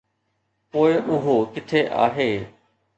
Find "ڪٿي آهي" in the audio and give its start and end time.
1.53-2.31